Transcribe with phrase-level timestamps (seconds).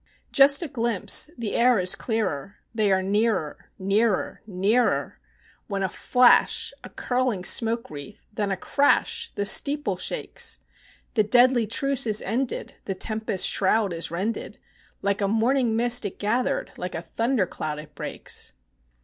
[0.31, 5.19] Just a glimpse (the air is clearer), they are nearer, nearer, nearer,
[5.67, 10.57] When a flash a curling smoke wreath then a crash the steeple shakes
[11.13, 14.57] The deadly truce is ended; the tempest's shroud is rended;
[15.03, 18.53] Like a morning mist it gathered, like a thunder cloud it breaks!